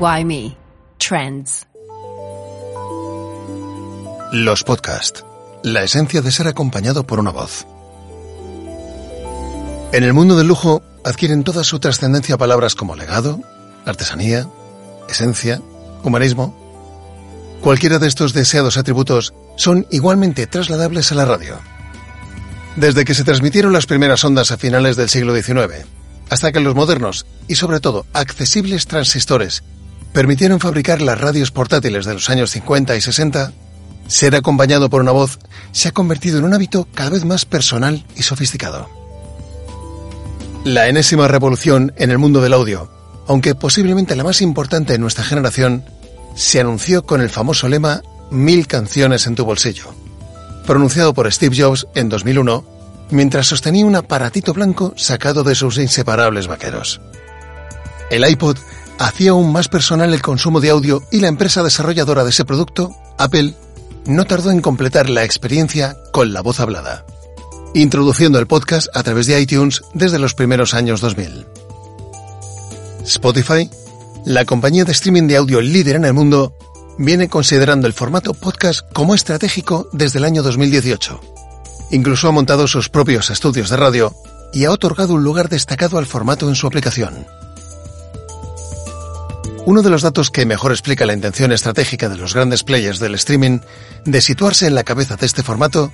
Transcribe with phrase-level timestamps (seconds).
[0.00, 0.56] Why Me?
[0.98, 1.66] Trends.
[4.32, 5.24] Los podcasts.
[5.62, 7.64] La esencia de ser acompañado por una voz.
[9.92, 13.40] En el mundo del lujo adquieren toda su trascendencia palabras como legado,
[13.86, 14.48] artesanía,
[15.08, 15.62] esencia,
[16.02, 16.56] humanismo.
[17.60, 21.60] Cualquiera de estos deseados atributos son igualmente trasladables a la radio.
[22.74, 25.86] Desde que se transmitieron las primeras ondas a finales del siglo XIX,
[26.30, 29.62] hasta que los modernos y sobre todo accesibles transistores
[30.12, 33.52] permitieron fabricar las radios portátiles de los años 50 y 60,
[34.06, 35.38] ser acompañado por una voz
[35.72, 38.88] se ha convertido en un hábito cada vez más personal y sofisticado.
[40.64, 42.90] La enésima revolución en el mundo del audio,
[43.26, 45.84] aunque posiblemente la más importante en nuestra generación,
[46.36, 49.94] se anunció con el famoso lema Mil canciones en tu bolsillo,
[50.66, 52.73] pronunciado por Steve Jobs en 2001
[53.10, 57.00] mientras sostenía un aparatito blanco sacado de sus inseparables vaqueros.
[58.10, 58.56] El iPod
[58.98, 62.94] hacía aún más personal el consumo de audio y la empresa desarrolladora de ese producto,
[63.18, 63.54] Apple,
[64.06, 67.04] no tardó en completar la experiencia con la voz hablada,
[67.74, 71.46] introduciendo el podcast a través de iTunes desde los primeros años 2000.
[73.04, 73.70] Spotify,
[74.24, 76.56] la compañía de streaming de audio líder en el mundo,
[76.98, 81.33] viene considerando el formato podcast como estratégico desde el año 2018
[81.90, 84.14] Incluso ha montado sus propios estudios de radio
[84.52, 87.26] y ha otorgado un lugar destacado al formato en su aplicación.
[89.66, 93.14] Uno de los datos que mejor explica la intención estratégica de los grandes players del
[93.14, 93.60] streaming
[94.04, 95.90] de situarse en la cabeza de este formato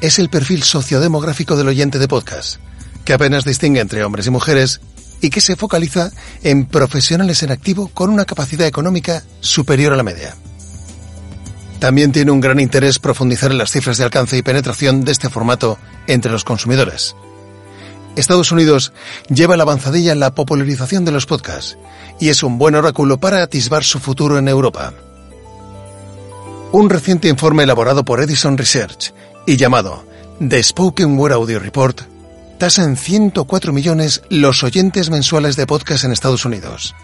[0.00, 2.56] es el perfil sociodemográfico del oyente de podcast,
[3.04, 4.80] que apenas distingue entre hombres y mujeres
[5.20, 6.10] y que se focaliza
[6.42, 10.34] en profesionales en activo con una capacidad económica superior a la media.
[11.80, 15.30] También tiene un gran interés profundizar en las cifras de alcance y penetración de este
[15.30, 17.16] formato entre los consumidores.
[18.16, 18.92] Estados Unidos
[19.28, 21.78] lleva la avanzadilla en la popularización de los podcasts
[22.20, 24.92] y es un buen oráculo para atisbar su futuro en Europa.
[26.72, 29.14] Un reciente informe elaborado por Edison Research
[29.46, 30.04] y llamado
[30.46, 32.02] The Spoken Word Audio Report
[32.58, 36.94] tasa en 104 millones los oyentes mensuales de podcast en Estados Unidos.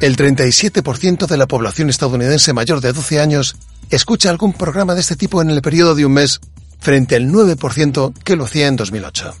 [0.00, 3.56] El 37% de la población estadounidense mayor de 12 años
[3.90, 6.40] escucha algún programa de este tipo en el periodo de un mes
[6.78, 9.34] frente al 9% que lo hacía en 2008.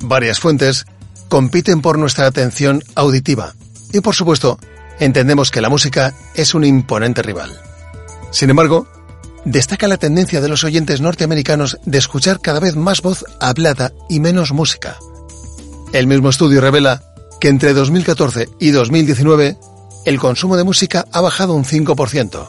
[0.00, 0.86] Varias fuentes
[1.28, 3.54] compiten por nuestra atención auditiva
[3.92, 4.58] y por supuesto
[5.00, 7.52] entendemos que la música es un imponente rival.
[8.30, 8.88] Sin embargo,
[9.44, 14.18] destaca la tendencia de los oyentes norteamericanos de escuchar cada vez más voz hablada y
[14.18, 14.96] menos música.
[15.92, 17.11] El mismo estudio revela
[17.42, 19.58] que entre 2014 y 2019
[20.04, 22.46] el consumo de música ha bajado un 5%,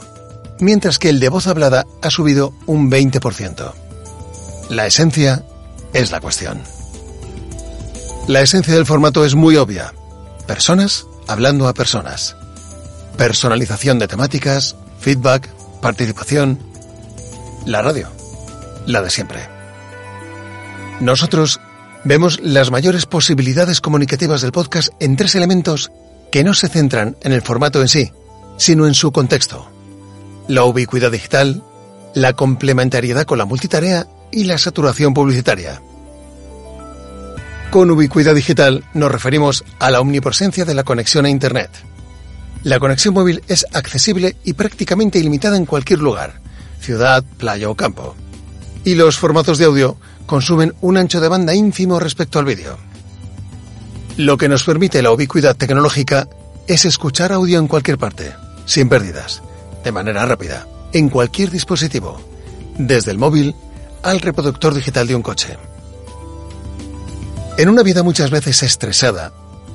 [0.59, 3.73] mientras que el de voz hablada ha subido un 20%.
[4.69, 5.43] La esencia
[5.93, 6.61] es la cuestión.
[8.27, 9.95] La esencia del formato es muy obvia.
[10.45, 12.35] Personas hablando a personas.
[13.17, 15.49] Personalización de temáticas, feedback,
[15.81, 16.59] participación.
[17.65, 18.09] La radio.
[18.85, 19.49] La de siempre.
[20.99, 21.59] Nosotros
[22.03, 25.91] vemos las mayores posibilidades comunicativas del podcast en tres elementos
[26.31, 28.11] que no se centran en el formato en sí,
[28.57, 29.73] sino en su contexto
[30.47, 31.63] la ubicuidad digital,
[32.13, 35.81] la complementariedad con la multitarea y la saturación publicitaria.
[37.69, 41.71] Con ubicuidad digital nos referimos a la omnipresencia de la conexión a Internet.
[42.63, 46.39] La conexión móvil es accesible y prácticamente ilimitada en cualquier lugar,
[46.79, 48.15] ciudad, playa o campo.
[48.85, 52.77] Y los formatos de audio consumen un ancho de banda ínfimo respecto al vídeo.
[54.17, 56.27] Lo que nos permite la ubicuidad tecnológica
[56.67, 58.33] es escuchar audio en cualquier parte,
[58.65, 59.41] sin pérdidas
[59.83, 62.21] de manera rápida, en cualquier dispositivo,
[62.77, 63.55] desde el móvil
[64.01, 65.57] al reproductor digital de un coche.
[67.57, 69.33] En una vida muchas veces estresada,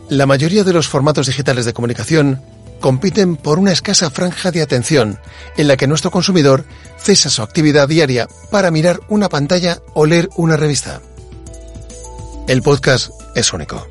[0.08, 2.42] la mayoría de los formatos digitales de comunicación
[2.80, 5.18] compiten por una escasa franja de atención
[5.56, 6.64] en la que nuestro consumidor
[6.98, 11.00] cesa su actividad diaria para mirar una pantalla o leer una revista.
[12.46, 13.86] El podcast es único.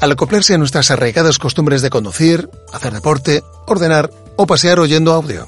[0.00, 5.46] Al acoplarse a nuestras arraigadas costumbres de conducir, hacer deporte, ordenar o pasear oyendo audio.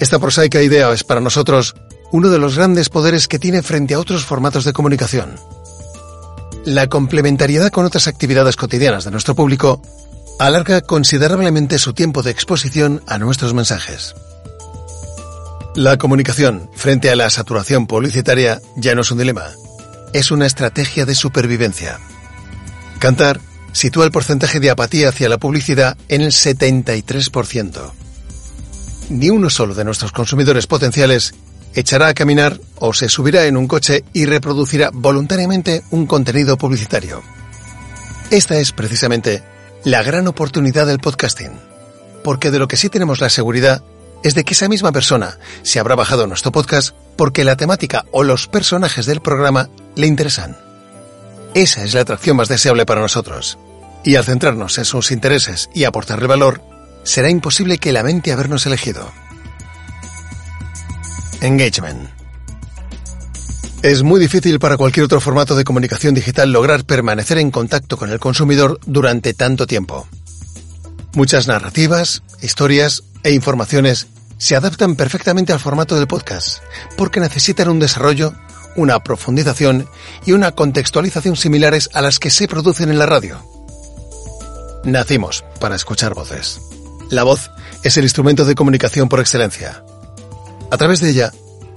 [0.00, 1.74] Esta prosaica idea es para nosotros
[2.12, 5.36] uno de los grandes poderes que tiene frente a otros formatos de comunicación.
[6.64, 9.80] la complementariedad con otras actividades cotidianas de nuestro público
[10.38, 14.14] alarga considerablemente su tiempo de exposición a nuestros mensajes.
[15.74, 19.46] La comunicación frente a la saturación publicitaria ya no es un dilema,
[20.12, 21.98] es una estrategia de supervivencia.
[22.98, 23.40] Cantar
[23.72, 27.90] sitúa el porcentaje de apatía hacia la publicidad en el 73%.
[29.10, 31.34] Ni uno solo de nuestros consumidores potenciales
[31.74, 37.22] echará a caminar o se subirá en un coche y reproducirá voluntariamente un contenido publicitario.
[38.30, 39.42] Esta es precisamente
[39.84, 41.52] la gran oportunidad del podcasting,
[42.24, 43.82] porque de lo que sí tenemos la seguridad
[44.22, 48.22] es de que esa misma persona se habrá bajado nuestro podcast porque la temática o
[48.22, 50.56] los personajes del programa le interesan.
[51.54, 53.58] Esa es la atracción más deseable para nosotros.
[54.04, 56.62] Y al centrarnos en sus intereses y aportarle valor,
[57.02, 59.10] será imposible que lamente habernos elegido.
[61.40, 62.17] Engagement.
[63.82, 68.10] Es muy difícil para cualquier otro formato de comunicación digital lograr permanecer en contacto con
[68.10, 70.08] el consumidor durante tanto tiempo.
[71.14, 76.58] Muchas narrativas, historias e informaciones se adaptan perfectamente al formato del podcast,
[76.96, 78.34] porque necesitan un desarrollo,
[78.74, 79.88] una profundización
[80.26, 83.40] y una contextualización similares a las que se producen en la radio.
[84.82, 86.60] Nacimos para escuchar voces.
[87.10, 87.52] La voz
[87.84, 89.84] es el instrumento de comunicación por excelencia.
[90.70, 91.32] A través de ella,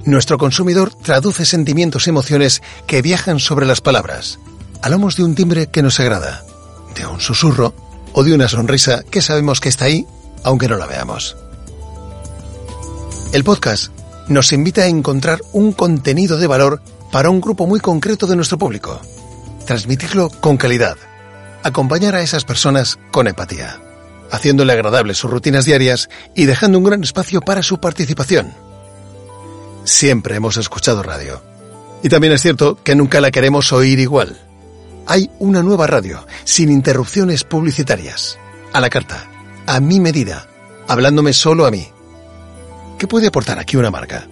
[0.05, 4.39] nuestro consumidor traduce sentimientos y emociones que viajan sobre las palabras,
[4.81, 6.43] a lomos de un timbre que nos agrada,
[6.95, 7.73] de un susurro
[8.13, 10.05] o de una sonrisa que sabemos que está ahí,
[10.43, 11.37] aunque no la veamos.
[13.31, 13.91] El podcast
[14.27, 16.81] nos invita a encontrar un contenido de valor
[17.11, 18.99] para un grupo muy concreto de nuestro público,
[19.65, 20.97] transmitirlo con calidad,
[21.63, 23.79] acompañar a esas personas con empatía,
[24.31, 28.53] haciéndole agradables sus rutinas diarias y dejando un gran espacio para su participación
[29.83, 31.41] siempre hemos escuchado radio.
[32.03, 34.39] Y también es cierto que nunca la queremos oír igual.
[35.07, 38.37] Hay una nueva radio, sin interrupciones publicitarias,
[38.73, 39.29] a la carta,
[39.65, 40.47] a mi medida,
[40.87, 41.87] hablándome solo a mí.
[42.97, 44.27] ¿Qué puede aportar aquí una marca?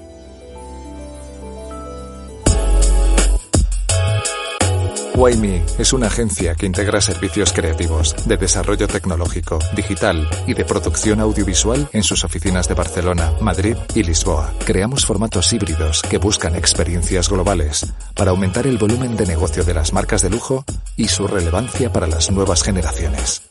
[5.20, 11.20] Wayme es una agencia que integra servicios creativos, de desarrollo tecnológico, digital y de producción
[11.20, 14.54] audiovisual en sus oficinas de Barcelona, Madrid y Lisboa.
[14.66, 17.86] Creamos formatos híbridos que buscan experiencias globales
[18.16, 20.64] para aumentar el volumen de negocio de las marcas de lujo
[20.96, 23.42] y su relevancia para las nuevas generaciones.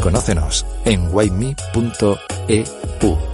[0.00, 3.31] Conócenos en wayme.eu.